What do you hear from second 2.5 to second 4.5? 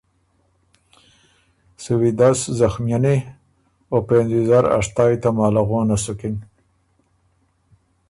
زخمئنی او پېنځ